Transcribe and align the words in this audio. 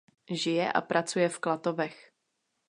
Žije 0.41 0.65
a 0.71 0.81
pracuje 0.91 1.29
v 1.29 1.39
Klatovech. 1.43 1.97